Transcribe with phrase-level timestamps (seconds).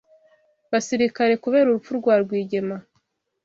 [0.71, 2.77] basirikare kubera urupfu rwa Rwigema